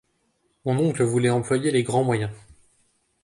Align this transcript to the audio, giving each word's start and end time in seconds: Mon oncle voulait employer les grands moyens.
Mon 0.65 0.79
oncle 0.79 1.03
voulait 1.03 1.29
employer 1.29 1.69
les 1.69 1.83
grands 1.83 2.03
moyens. 2.03 2.31